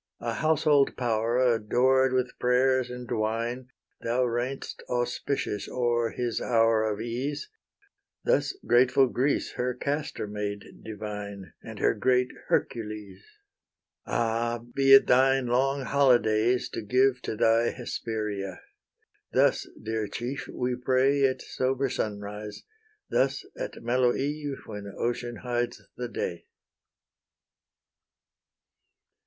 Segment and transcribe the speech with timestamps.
[0.21, 3.67] A household power, adored with prayers and wine,
[4.01, 7.51] Thou reign'st auspicious o'er his hour of ease:
[8.23, 13.23] Thus grateful Greece her Castor made divine, And her great Hercules.
[14.07, 14.59] Ah!
[14.73, 18.59] be it thine long holydays to give To thy Hesperia!
[19.33, 22.63] thus, dear chief, we pray At sober sunrise;
[23.11, 26.47] thus at mellow eve, When ocean hides the day.